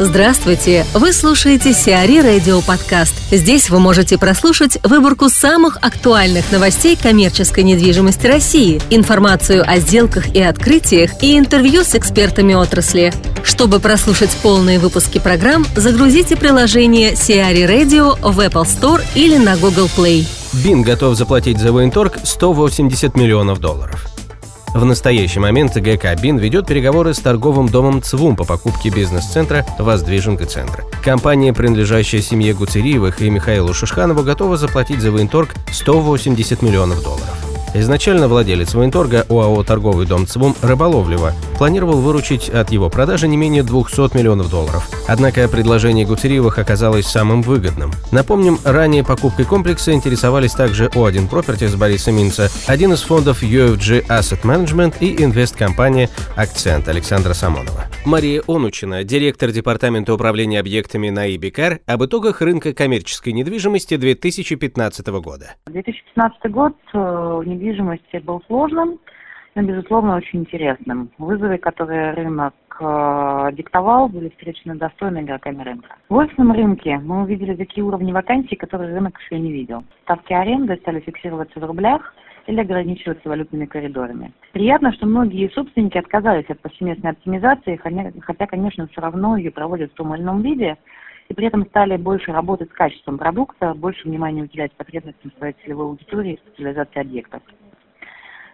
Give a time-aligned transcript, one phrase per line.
[0.00, 0.84] Здравствуйте!
[0.92, 3.14] Вы слушаете Сиари Радио Подкаст.
[3.30, 10.42] Здесь вы можете прослушать выборку самых актуальных новостей коммерческой недвижимости России, информацию о сделках и
[10.42, 13.12] открытиях и интервью с экспертами отрасли.
[13.44, 19.88] Чтобы прослушать полные выпуски программ, загрузите приложение Сиари Radio в Apple Store или на Google
[19.96, 20.26] Play.
[20.64, 24.13] Бин готов заплатить за военторг 180 миллионов долларов.
[24.74, 30.46] В настоящий момент ГК «Бин» ведет переговоры с торговым домом «ЦВУМ» по покупке бизнес-центра «Воздвиженка
[30.46, 30.84] Центр».
[31.04, 37.53] Компания, принадлежащая семье Гуцериевых и Михаилу Шишханову, готова заплатить за военторг 180 миллионов долларов.
[37.74, 43.64] Изначально владелец военторга ОАО «Торговый дом ЦВУМ» Рыболовлева планировал выручить от его продажи не менее
[43.64, 44.88] 200 миллионов долларов.
[45.08, 47.92] Однако предложение Гуцериевых оказалось самым выгодным.
[48.12, 54.42] Напомним, ранее покупкой комплекса интересовались также О1 Properties Бориса Минца, один из фондов UFG Asset
[54.42, 57.86] Management и инвесткомпания «Акцент» Александра Самонова.
[58.06, 65.54] Мария Онучина, директор Департамента управления объектами на ИБИКАР, об итогах рынка коммерческой недвижимости 2015 года.
[65.64, 69.00] 2015 год э, недвижимости был сложным,
[69.54, 71.10] но, безусловно, очень интересным.
[71.16, 75.96] Вызовы, которые рынок э, диктовал, были встречены достойными игроками рынка.
[76.10, 79.82] В офисном рынке мы увидели такие уровни вакансий, которые рынок еще не видел.
[80.02, 82.12] Ставки аренды стали фиксироваться в рублях
[82.46, 84.32] или ограничиваться валютными коридорами.
[84.52, 87.80] Приятно, что многие собственники отказались от повсеместной оптимизации,
[88.20, 90.76] хотя, конечно, все равно ее проводят в том или ином виде,
[91.28, 95.86] и при этом стали больше работать с качеством продукта, больше внимания уделять потребностям своей целевой
[95.86, 97.42] аудитории и специализации объектов.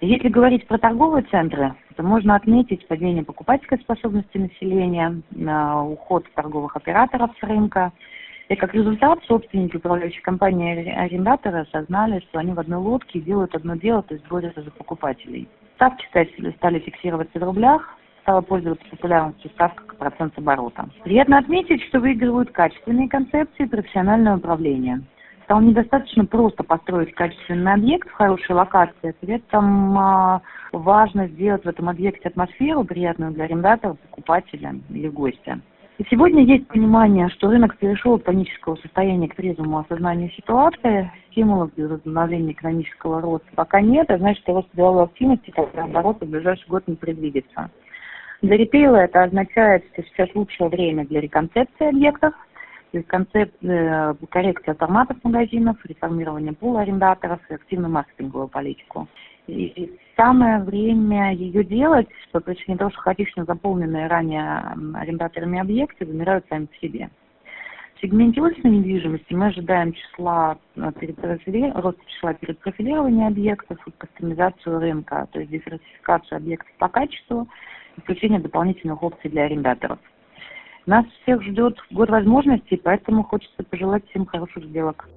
[0.00, 5.22] Если говорить про торговые центры, то можно отметить падение покупательской способности населения,
[5.84, 7.92] уход торговых операторов с рынка.
[8.54, 13.74] И как результат собственники управляющей компании арендаторы осознали, что они в одной лодке делают одно
[13.74, 15.48] дело, то есть борются за покупателей.
[15.74, 16.06] Ставки
[16.56, 20.88] стали фиксироваться в рублях, стала пользоваться популярностью ставка как процент оборота.
[21.02, 25.02] Приятно отметить, что выигрывают качественные концепции профессионального управления
[25.42, 30.42] стало недостаточно просто построить качественный объект в хорошей локации, при этом а,
[30.72, 35.60] важно сделать в этом объекте атмосферу, приятную для арендаторов, покупателя или гостя.
[35.96, 41.72] И сегодня есть понимание, что рынок перешел от панического состояния к трезвому осознанию ситуации, стимулов
[41.76, 46.66] для возобновления экономического роста пока нет, а значит, рост деловой активности, как наоборот, в ближайший
[46.66, 47.70] год не предвидится.
[48.42, 52.34] Для ритейла это означает, что сейчас лучшее время для реконцепции объектов,
[53.06, 59.06] концепт э, коррекции автоматов магазинов, реформирование пула арендаторов и активную маркетинговую политику.
[59.46, 66.46] И самое время ее делать по причине того, что хаотично заполненные ранее арендаторами объекты вымирают
[66.48, 67.10] сами по себе.
[67.96, 70.80] В сегменте офисной недвижимости мы ожидаем числа э,
[71.74, 77.48] роста числа перепрофилирования объектов и кастомизацию рынка, то есть диверсификацию объектов по качеству
[78.02, 79.98] включение дополнительных опций для арендаторов.
[80.86, 85.08] Нас всех ждет год возможностей, поэтому хочется пожелать всем хороших сделок.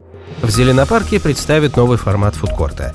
[0.42, 2.94] В Зеленопарке представят новый формат фудкорта.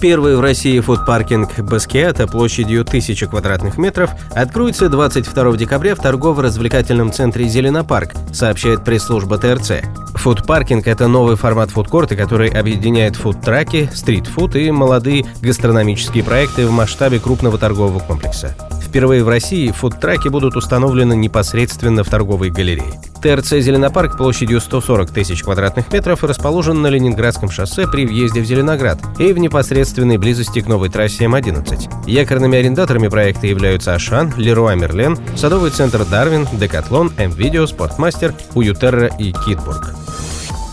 [0.00, 7.48] Первый в России фудпаркинг Баскиата площадью 1000 квадратных метров откроется 22 декабря в торгово-развлекательном центре
[7.48, 9.82] «Зеленопарк», сообщает пресс-служба ТРЦ.
[10.16, 17.18] Фудпаркинг– это новый формат фудкорта, который объединяет фудтраки, стритфуд и молодые гастрономические проекты в масштабе
[17.18, 18.54] крупного торгового комплекса.
[18.82, 23.00] Впервые в России фудтраки будут установлены непосредственно в торговой галерее.
[23.24, 28.98] ТРЦ «Зеленопарк» площадью 140 тысяч квадратных метров расположен на Ленинградском шоссе при въезде в Зеленоград
[29.18, 32.06] и в непосредственной близости к новой трассе М11.
[32.06, 39.32] Якорными арендаторами проекта являются Ашан, Леруа Мерлен, Садовый центр Дарвин, Декатлон, М-Видео, Спортмастер, Уютерра и
[39.32, 39.94] Китбург.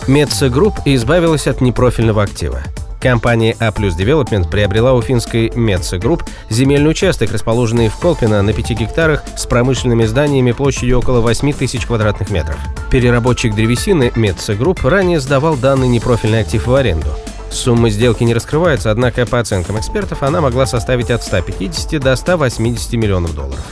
[0.10, 2.60] Metsa Group избавилась от непрофильного актива.
[3.02, 8.54] Компания A Plus Development приобрела у финской Metsa Group земельный участок, расположенный в Колпино на
[8.54, 12.58] 5 гектарах с промышленными зданиями площадью около 8 тысяч квадратных метров.
[12.92, 17.10] Переработчик древесины Metsa Group ранее сдавал данный непрофильный актив в аренду.
[17.50, 22.94] Сумма сделки не раскрывается, однако по оценкам экспертов она могла составить от 150 до 180
[22.94, 23.66] миллионов долларов.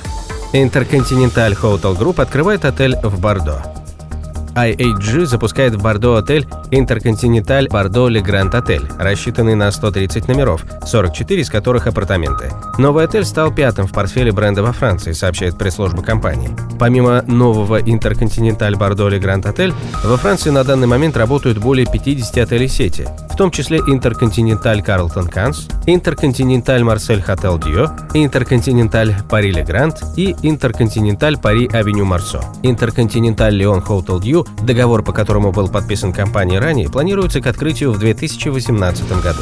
[0.53, 3.78] Intercontinental Hotel Group открывает отель в Бордо.
[4.55, 11.41] IHG запускает в Бордо отель Intercontinental Бордо Le Grand Отель, рассчитанный на 130 номеров, 44
[11.41, 12.51] из которых апартаменты.
[12.77, 16.55] Новый отель стал пятым в портфеле бренда во Франции, сообщает пресс-служба компании.
[16.79, 19.73] Помимо нового Intercontinental Bordeaux Le Grand Отель,
[20.03, 25.31] во Франции на данный момент работают более 50 отелей сети, в том числе Intercontinental Carlton
[25.31, 32.41] Cannes, Intercontinental Marseille Hotel Dieu, Intercontinental Paris Le Grand и Intercontinental Paris Avenue Marceau.
[32.63, 37.99] Intercontinental Lyon Hotel Dieu Договор, по которому был подписан компанией ранее, планируется к открытию в
[37.99, 39.41] 2018 году.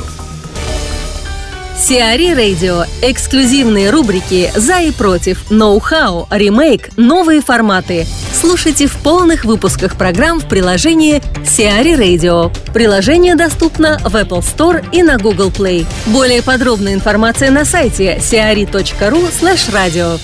[1.78, 2.86] Сиари Радио.
[3.04, 8.08] Эксклюзивные рубрики «За и против», «Ноу-хау», «Ремейк», «Новые форматы».
[8.34, 12.52] Слушайте в полных выпусках программ в приложении Сиари Radio.
[12.74, 15.86] Приложение доступно в Apple Store и на Google Play.
[16.08, 20.20] Более подробная информация на сайте siari.ru slash radio.